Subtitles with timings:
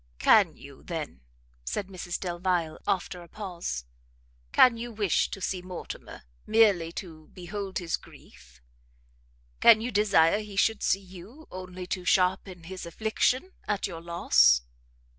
[0.17, 1.21] "Can you, then,"
[1.63, 3.85] said Mrs Delvile, after a pause,
[4.51, 8.63] "can you wish to see Mortimer merely to behold his grief?
[9.59, 14.63] Can you desire he should see you, only to sharpen his affliction at your loss?"